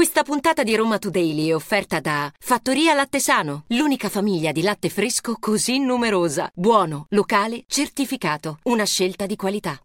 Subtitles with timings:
[0.00, 4.88] Questa puntata di Roma Today è offerta da Fattoria Latte Sano, l'unica famiglia di latte
[4.88, 6.50] fresco così numerosa.
[6.54, 8.60] Buono, locale, certificato.
[8.62, 9.78] Una scelta di qualità.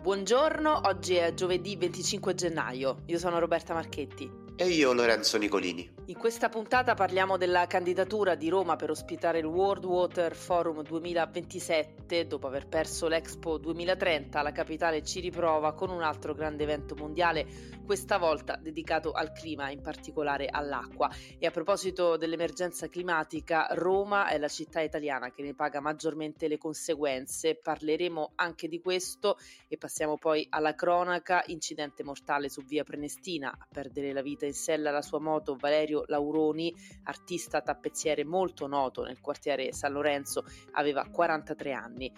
[0.00, 3.02] Buongiorno, oggi è giovedì 25 gennaio.
[3.04, 4.39] Io sono Roberta Marchetti.
[4.60, 5.90] E io Lorenzo Nicolini.
[6.10, 12.26] In questa puntata parliamo della candidatura di Roma per ospitare il World Water Forum 2027.
[12.26, 17.46] Dopo aver perso l'Expo 2030, la capitale ci riprova con un altro grande evento mondiale,
[17.86, 21.10] questa volta dedicato al clima, in particolare all'acqua.
[21.38, 26.58] E a proposito dell'emergenza climatica, Roma è la città italiana che ne paga maggiormente le
[26.58, 27.54] conseguenze.
[27.54, 29.38] Parleremo anche di questo
[29.68, 31.44] e passiamo poi alla cronaca.
[31.46, 36.04] Incidente mortale su via Prenestina, a perdere la vita in sella la sua moto Valerio
[36.06, 42.12] Lauroni, artista tappezziere molto noto nel quartiere San Lorenzo, aveva 43 anni.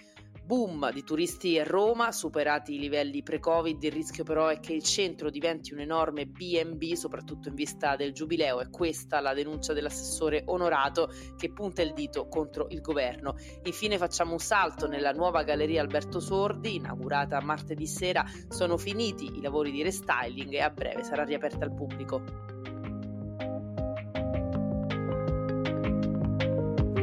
[0.45, 4.83] Boom di turisti a Roma, superati i livelli pre-Covid, il rischio però è che il
[4.83, 8.61] centro diventi un enorme BB, soprattutto in vista del giubileo.
[8.61, 13.37] È questa la denuncia dell'assessore onorato che punta il dito contro il governo.
[13.62, 18.25] Infine facciamo un salto nella nuova galleria Alberto Sordi, inaugurata martedì sera.
[18.49, 22.52] Sono finiti i lavori di restyling e a breve sarà riaperta al pubblico.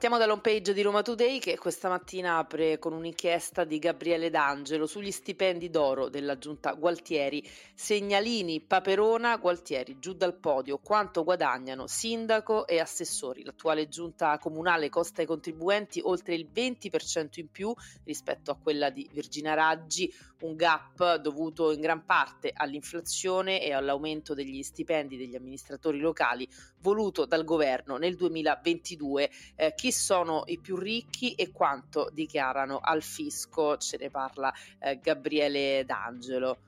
[0.00, 4.86] Partiamo dall'home page di Roma Today che questa mattina apre con un'inchiesta di Gabriele D'Angelo
[4.86, 7.46] sugli stipendi d'oro della giunta Gualtieri.
[7.74, 10.78] Segnalini, Paperona, Gualtieri, giù dal podio.
[10.78, 13.44] Quanto guadagnano sindaco e assessori?
[13.44, 17.70] L'attuale giunta comunale costa ai contribuenti oltre il 20% in più
[18.04, 24.32] rispetto a quella di Virginia Raggi, un gap dovuto in gran parte all'inflazione e all'aumento
[24.32, 26.48] degli stipendi degli amministratori locali
[26.80, 29.30] voluto dal governo nel 2022.
[29.56, 33.76] Eh, chi sono i più ricchi e quanto dichiarano al fisco?
[33.76, 36.58] Ce ne parla eh, Gabriele D'Angelo.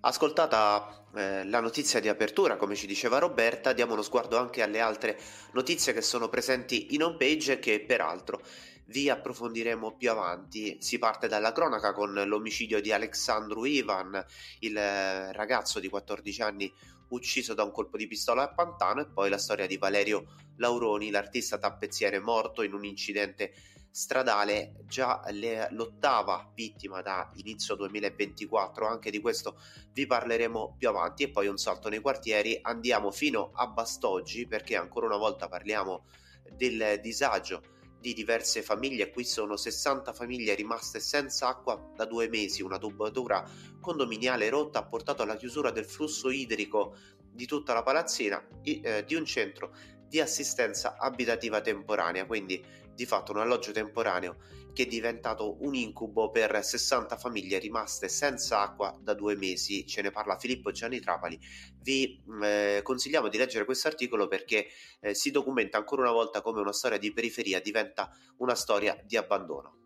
[0.00, 4.80] Ascoltata eh, la notizia di apertura, come ci diceva Roberta, diamo uno sguardo anche alle
[4.80, 5.18] altre
[5.52, 8.40] notizie che sono presenti in home page e che peraltro
[8.86, 10.76] vi approfondiremo più avanti.
[10.80, 14.24] Si parte dalla cronaca con l'omicidio di Alexandru Ivan,
[14.60, 16.72] il eh, ragazzo di 14 anni
[17.08, 21.10] ucciso da un colpo di pistola a Pantano e poi la storia di Valerio Lauroni,
[21.10, 23.52] l'artista tappezziere morto in un incidente
[23.90, 29.58] stradale, già le, l'ottava vittima da inizio 2024, anche di questo
[29.92, 31.22] vi parleremo più avanti.
[31.22, 36.04] E poi un salto nei quartieri, andiamo fino a Bastoggi perché ancora una volta parliamo
[36.52, 42.62] del disagio di diverse famiglie, qui sono 60 famiglie rimaste senza acqua da due mesi,
[42.62, 43.44] una tubatura
[43.80, 46.96] condominiale rotta ha portato alla chiusura del flusso idrico
[47.30, 49.74] di tutta la palazzina eh, di un centro
[50.08, 52.64] di assistenza abitativa temporanea, quindi
[52.94, 54.36] di fatto un alloggio temporaneo
[54.76, 59.86] che è diventato un incubo per 60 famiglie rimaste senza acqua da due mesi.
[59.86, 61.40] Ce ne parla Filippo Gianni Trapali.
[61.80, 64.66] Vi eh, consigliamo di leggere questo articolo perché
[65.00, 69.16] eh, si documenta ancora una volta come una storia di periferia diventa una storia di
[69.16, 69.85] abbandono.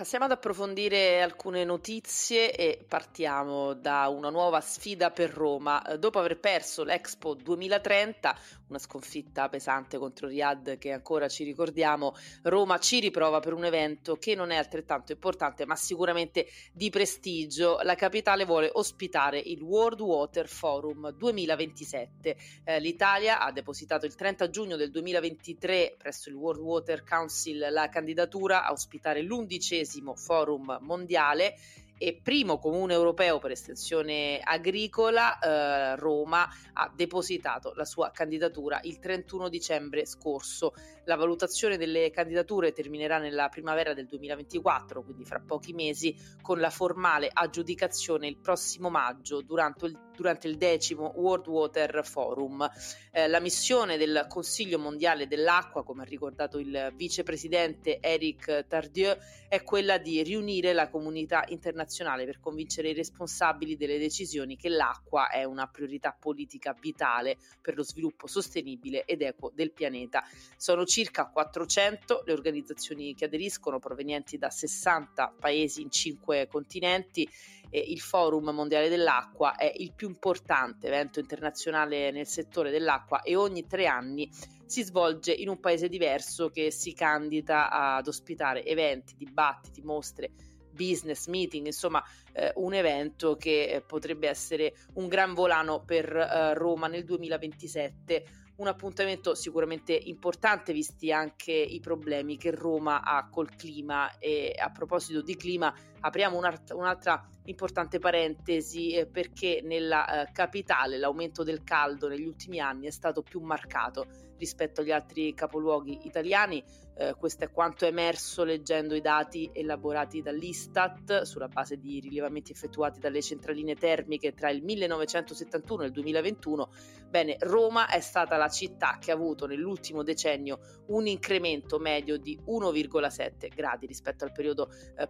[0.00, 5.82] Passiamo ad approfondire alcune notizie e partiamo da una nuova sfida per Roma.
[5.98, 8.34] Dopo aver perso l'Expo 2030,
[8.68, 14.16] una sconfitta pesante contro Riyadh che ancora ci ricordiamo, Roma ci riprova per un evento
[14.16, 17.78] che non è altrettanto importante ma sicuramente di prestigio.
[17.82, 22.36] La capitale vuole ospitare il World Water Forum 2027.
[22.64, 27.90] Eh, L'Italia ha depositato il 30 giugno del 2023 presso il World Water Council la
[27.90, 31.54] candidatura a ospitare l'undicesimo forum mondiale
[32.02, 38.98] e primo comune europeo per estensione agricola, eh, Roma ha depositato la sua candidatura il
[38.98, 40.72] 31 dicembre scorso.
[41.04, 46.70] La valutazione delle candidature terminerà nella primavera del 2024, quindi fra pochi mesi, con la
[46.70, 52.68] formale aggiudicazione il prossimo maggio durante il, durante il decimo World Water Forum.
[53.10, 59.16] Eh, la missione del Consiglio mondiale dell'acqua, come ha ricordato il vicepresidente Eric Tardieu,
[59.48, 65.30] è quella di riunire la comunità internazionale per convincere i responsabili delle decisioni che l'acqua
[65.30, 70.22] è una priorità politica vitale per lo sviluppo sostenibile ed equo del pianeta.
[70.54, 77.26] Sono circa 400 le organizzazioni che aderiscono provenienti da 60 paesi in 5 continenti
[77.70, 83.36] e il Forum Mondiale dell'Acqua è il più importante evento internazionale nel settore dell'acqua e
[83.36, 84.28] ogni tre anni
[84.66, 90.30] si svolge in un paese diverso che si candida ad ospitare eventi, dibattiti, mostre
[90.72, 92.02] business meeting, insomma
[92.32, 98.24] eh, un evento che eh, potrebbe essere un gran volano per eh, Roma nel 2027
[98.60, 104.70] un appuntamento sicuramente importante visti anche i problemi che Roma ha col clima e a
[104.70, 111.62] proposito di clima apriamo un'altra, un'altra importante parentesi eh, perché nella eh, capitale l'aumento del
[111.62, 114.06] caldo negli ultimi anni è stato più marcato
[114.40, 116.64] rispetto agli altri capoluoghi italiani.
[116.96, 122.52] Eh, questo è quanto è emerso leggendo i dati elaborati dall'Istat sulla base di rilevamenti
[122.52, 126.70] effettuati dalle centraline termiche tra il 1971 e il 2021.
[127.08, 132.38] Bene, Roma è stata la città che ha avuto nell'ultimo decennio un incremento medio di
[132.46, 135.08] 1,7 gradi rispetto al periodo eh,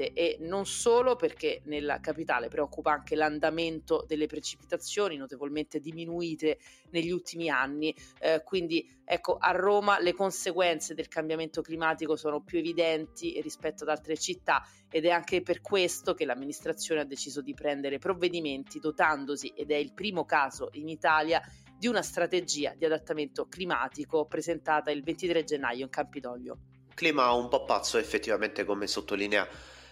[0.00, 6.58] precedente e non solo perché nella capitale preoccupa anche l'andamento delle precipitazioni notevolmente diminuite
[6.90, 7.94] negli ultimi anni.
[8.18, 13.90] Eh, quindi ecco a Roma le conseguenze del cambiamento climatico sono più evidenti rispetto ad
[13.90, 19.52] altre città ed è anche per questo che l'amministrazione ha deciso di prendere provvedimenti dotandosi
[19.54, 21.40] ed è il primo caso in Italia
[21.76, 26.58] di una strategia di adattamento climatico presentata il 23 gennaio in Campidoglio.
[26.92, 29.48] Clima un po' pazzo effettivamente come sottolinea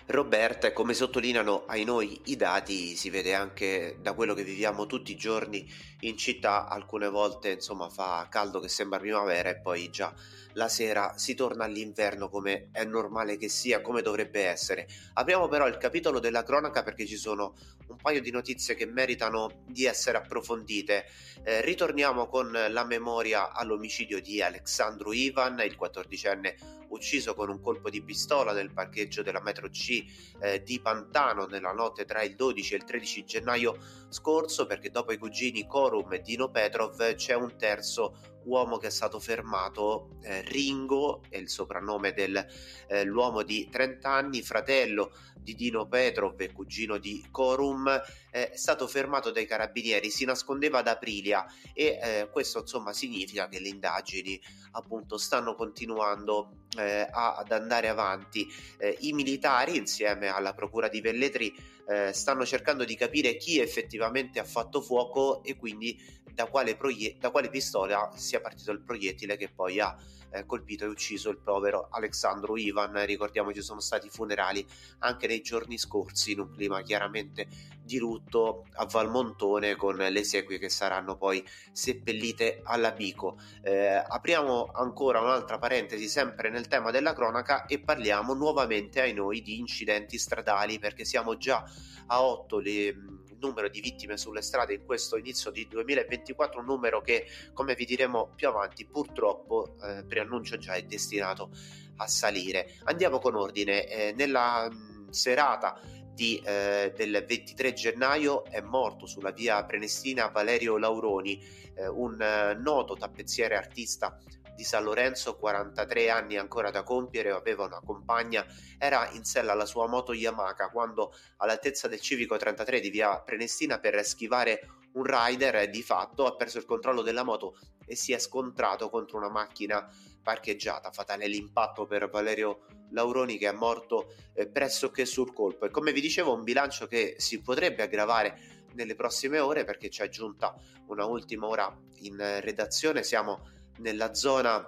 [0.08, 4.86] Roberta e come sottolineano ai noi i dati si vede anche da quello che viviamo
[4.86, 5.70] tutti i giorni
[6.00, 10.14] in città alcune volte insomma fa caldo che sembra primavera e poi già
[10.58, 14.88] la sera si torna all'inverno come è normale che sia, come dovrebbe essere.
[15.14, 17.54] Apriamo però il capitolo della cronaca perché ci sono
[17.86, 21.06] un paio di notizie che meritano di essere approfondite.
[21.44, 27.90] Eh, ritorniamo con la memoria all'omicidio di Alexandru Ivan, il 14enne ucciso con un colpo
[27.90, 30.04] di pistola nel parcheggio della metro C
[30.40, 35.12] eh, di Pantano nella notte tra il 12 e il 13 gennaio scorso perché dopo
[35.12, 40.40] i cugini Korum e Dino Petrov c'è un terzo uomo che è stato fermato, eh,
[40.42, 46.98] Ringo è il soprannome dell'uomo eh, di 30 anni, fratello di Dino Petrov e cugino
[46.98, 47.88] di Corum,
[48.30, 53.48] eh, è stato fermato dai carabinieri, si nascondeva ad Aprilia e eh, questo insomma significa
[53.48, 54.40] che le indagini
[54.72, 58.46] appunto stanno continuando eh, ad andare avanti.
[58.78, 61.76] Eh, I militari insieme alla procura di Velletri
[62.12, 65.98] stanno cercando di capire chi effettivamente ha fatto fuoco e quindi
[66.32, 69.96] da quale, proie- da quale pistola sia partito il proiettile che poi ha
[70.30, 73.04] eh, colpito e ucciso il povero Alexandro Ivan.
[73.04, 74.64] Ricordiamo ci sono stati funerali
[74.98, 77.48] anche nei giorni scorsi in un clima chiaramente
[77.88, 81.42] di lutto a Valmontone con le esequie che saranno poi
[81.72, 83.38] seppellite alla Bico.
[83.62, 89.40] Eh, apriamo ancora un'altra parentesi sempre nel tema della cronaca e parliamo nuovamente ai noi
[89.40, 91.64] di incidenti stradali perché siamo già
[92.08, 92.96] a 8 le
[93.40, 97.84] numero di vittime sulle strade in questo inizio di 2024, un numero che, come vi
[97.84, 101.50] diremo più avanti, purtroppo eh, preannuncio già è destinato
[101.96, 102.74] a salire.
[102.84, 103.86] Andiamo con ordine.
[103.86, 105.80] Eh, nella mh, mm, serata
[106.18, 111.40] di, eh, del 23 gennaio è morto sulla via Prenestina Valerio Lauroni,
[111.76, 114.18] eh, un eh, noto tappezziere artista
[114.56, 118.44] di San Lorenzo, 43 anni ancora da compiere, aveva una compagna,
[118.78, 123.78] era in sella alla sua moto Yamaha quando all'altezza del civico 33 di via Prenestina
[123.78, 127.56] per schivare un rider di fatto ha perso il controllo della moto
[127.86, 129.88] e si è scontrato contro una macchina
[130.28, 130.90] parcheggiata.
[130.90, 135.64] Fatale l'impatto per Valerio Lauroni che è morto eh, pressoché sul colpo.
[135.64, 140.02] E come vi dicevo, un bilancio che si potrebbe aggravare nelle prossime ore perché ci
[140.02, 140.54] è giunta
[140.88, 143.02] una ultima ora in redazione.
[143.04, 143.48] Siamo
[143.78, 144.66] nella zona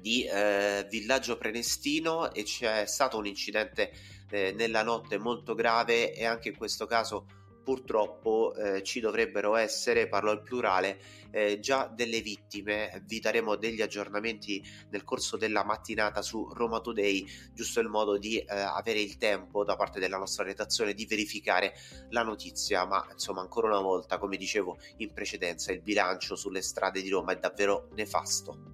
[0.00, 3.92] di eh, Villaggio Prenestino e c'è stato un incidente
[4.30, 7.26] eh, nella notte molto grave e anche in questo caso
[7.62, 10.98] purtroppo eh, ci dovrebbero essere, parlo al plurale,
[11.30, 13.02] eh, già delle vittime.
[13.06, 18.38] Vi daremo degli aggiornamenti nel corso della mattinata su Roma Today, giusto il modo di
[18.38, 21.74] eh, avere il tempo da parte della nostra redazione di verificare
[22.10, 22.84] la notizia.
[22.84, 27.32] Ma insomma, ancora una volta, come dicevo in precedenza, il bilancio sulle strade di Roma
[27.32, 28.71] è davvero nefasto.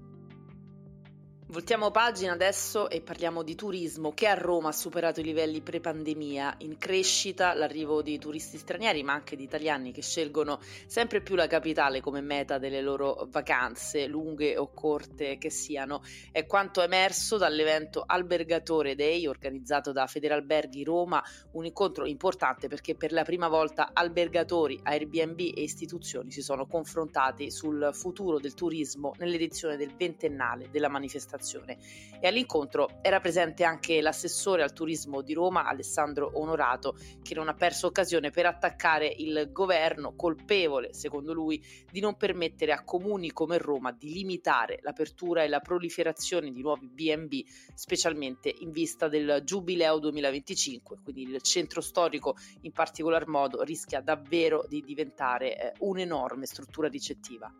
[1.51, 6.57] Voltiamo pagina adesso e parliamo di turismo che a Roma ha superato i livelli pre-pandemia,
[6.59, 11.47] in crescita l'arrivo di turisti stranieri ma anche di italiani che scelgono sempre più la
[11.47, 16.03] capitale come meta delle loro vacanze, lunghe o corte che siano.
[16.31, 23.11] È quanto emerso dall'evento Albergatore Day organizzato da Federalberghi Roma, un incontro importante perché per
[23.11, 29.79] la prima volta albergatori, Airbnb e istituzioni si sono confrontati sul futuro del turismo nell'edizione
[29.79, 31.79] del ventennale della manifestazione manifestazione
[32.21, 37.55] e all'incontro era presente anche l'assessore al turismo di Roma Alessandro Onorato che non ha
[37.55, 43.57] perso occasione per attaccare il governo colpevole, secondo lui, di non permettere a comuni come
[43.59, 50.01] Roma di limitare l'apertura e la proliferazione di nuovi B&B, specialmente in vista del Giubileo
[50.01, 56.89] 2025, quindi il centro storico in particolar modo rischia davvero di diventare eh, un'enorme struttura
[56.89, 57.53] ricettiva.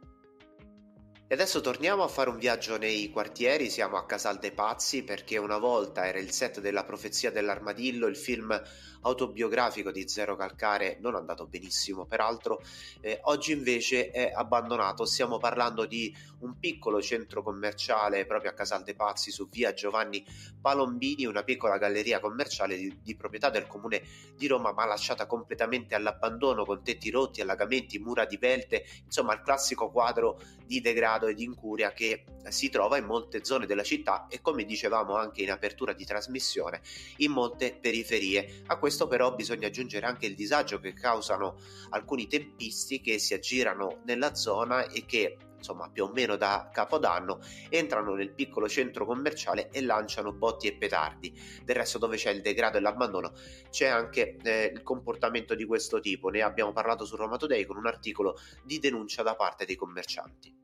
[1.31, 5.37] E adesso torniamo a fare un viaggio nei quartieri, siamo a Casal dei Pazzi perché
[5.37, 8.59] una volta era il set della profezia dell'armadillo, il film
[9.03, 12.63] autobiografico di Zero Calcare, non andato benissimo peraltro,
[13.03, 18.83] eh, oggi invece è abbandonato, stiamo parlando di un piccolo centro commerciale proprio a Casal
[18.83, 20.25] dei Pazzi su via Giovanni
[20.59, 24.03] Palombini, una piccola galleria commerciale di, di proprietà del comune
[24.35, 29.91] di Roma ma lasciata completamente all'abbandono con tetti rotti, allagamenti, mura divelte, insomma il classico
[29.91, 34.41] quadro di degrado degrado ed incuria che si trova in molte zone della città e
[34.41, 36.81] come dicevamo anche in apertura di trasmissione
[37.19, 38.63] in molte periferie.
[38.67, 41.59] A questo però bisogna aggiungere anche il disagio che causano
[41.91, 47.41] alcuni tempisti che si aggirano nella zona e che insomma più o meno da capodanno
[47.69, 51.37] entrano nel piccolo centro commerciale e lanciano botti e petardi.
[51.65, 53.33] Del resto dove c'è il degrado e l'abbandono
[53.69, 56.29] c'è anche eh, il comportamento di questo tipo.
[56.29, 60.58] Ne abbiamo parlato su Roma Today con un articolo di denuncia da parte dei commercianti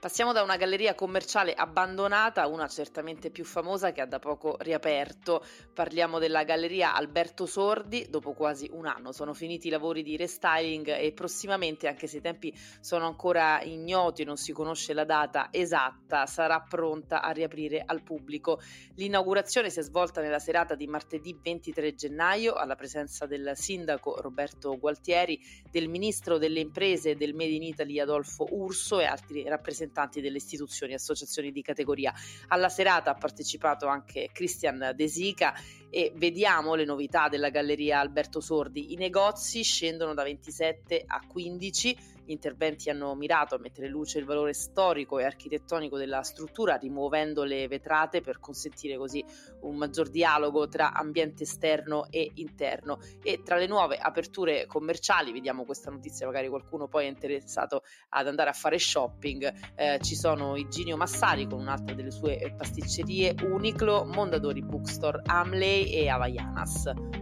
[0.00, 4.54] Passiamo da una galleria commerciale abbandonata a una certamente più famosa che ha da poco
[4.60, 5.44] riaperto.
[5.74, 8.06] Parliamo della galleria Alberto Sordi.
[8.08, 12.20] Dopo quasi un anno sono finiti i lavori di restyling e prossimamente, anche se i
[12.20, 18.04] tempi sono ancora ignoti non si conosce la data esatta, sarà pronta a riaprire al
[18.04, 18.60] pubblico.
[18.94, 24.78] L'inaugurazione si è svolta nella serata di martedì 23 gennaio alla presenza del sindaco Roberto
[24.78, 30.20] Gualtieri, del ministro delle imprese del Made in Italy Adolfo Urso e altri rappresentanti rappresentanti
[30.20, 32.12] delle istituzioni e associazioni di categoria.
[32.48, 35.54] Alla serata ha partecipato anche Christian De Sica
[35.90, 38.92] e vediamo le novità della galleria Alberto Sordi.
[38.92, 44.18] I negozi scendono da 27 a 15 gli interventi hanno mirato a mettere in luce
[44.18, 49.24] il valore storico e architettonico della struttura, rimuovendo le vetrate per consentire così
[49.62, 52.98] un maggior dialogo tra ambiente esterno e interno.
[53.22, 58.26] E tra le nuove aperture commerciali, vediamo questa notizia, magari qualcuno poi è interessato ad
[58.26, 64.04] andare a fare shopping, eh, ci sono Iginio Massari con un'altra delle sue pasticcerie, Uniclo,
[64.04, 67.17] Mondadori Bookstore, Amley e Havaianas.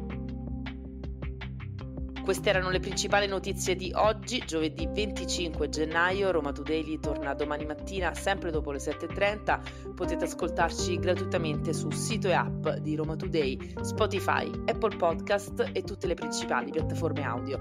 [2.26, 6.32] Queste erano le principali notizie di oggi, giovedì 25 gennaio.
[6.32, 9.94] Roma Today torna domani mattina, sempre dopo le 7.30.
[9.94, 16.08] Potete ascoltarci gratuitamente su sito e app di Roma Today, Spotify, Apple Podcast e tutte
[16.08, 17.60] le principali piattaforme audio.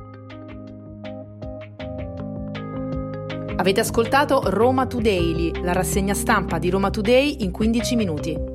[3.58, 8.55] Avete ascoltato Roma Today, la rassegna stampa di Roma Today in 15 minuti.